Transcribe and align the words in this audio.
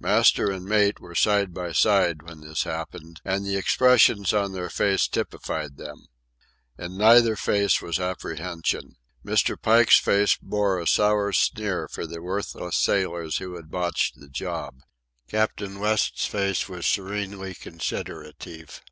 Master 0.00 0.50
and 0.50 0.66
mate 0.66 1.00
were 1.00 1.14
side 1.14 1.54
by 1.54 1.72
side 1.72 2.20
when 2.22 2.42
this 2.42 2.64
happened, 2.64 3.22
and 3.24 3.46
the 3.46 3.56
expressions 3.56 4.34
on 4.34 4.52
their 4.52 4.68
faces 4.68 5.08
typified 5.08 5.78
them. 5.78 6.04
In 6.76 6.98
neither 6.98 7.34
face 7.34 7.80
was 7.80 7.98
apprehension. 7.98 8.96
Mr. 9.24 9.56
Pike's 9.58 9.98
face 9.98 10.36
bore 10.36 10.78
a 10.78 10.86
sour 10.86 11.32
sneer 11.32 11.88
for 11.88 12.06
the 12.06 12.20
worthless 12.20 12.76
sailors 12.76 13.38
who 13.38 13.54
had 13.56 13.70
botched 13.70 14.16
the 14.20 14.28
job. 14.28 14.80
Captain 15.30 15.78
West's 15.80 16.26
face 16.26 16.68
was 16.68 16.84
serenely 16.84 17.54
considerative. 17.54 18.82